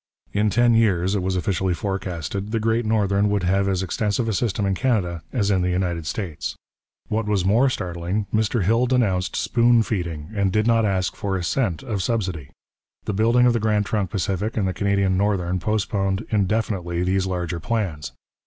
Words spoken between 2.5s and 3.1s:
the Great